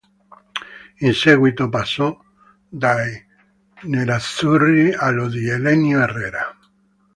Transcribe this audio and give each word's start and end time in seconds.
In 0.97 1.13
seguito 1.13 1.69
passò 1.69 2.19
dai 2.67 3.23
nerazzurri 3.83 4.91
alla 4.95 5.27
di 5.27 5.47
Helenio 5.47 5.99
Herrera. 6.01 6.57